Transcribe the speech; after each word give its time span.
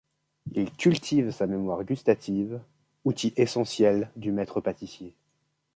Il 0.55 0.71
cultive 0.71 1.29
sa 1.29 1.45
mémoire 1.45 1.83
gustative, 1.83 2.59
outil 3.05 3.33
essentiel 3.37 4.09
du 4.15 4.31
maître-pâtissier. 4.31 5.13